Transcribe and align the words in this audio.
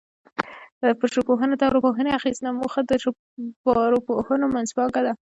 پر 0.99 1.07
ژبپوهنه 1.13 1.53
د 1.57 1.61
ارواپوهنې 1.67 2.11
اغېز 2.17 2.37
نه 2.45 2.51
موخه 2.59 2.79
د 2.85 2.91
ژبارواپوهنې 3.03 4.45
منځپانګه 4.53 5.01
ده 5.05 5.13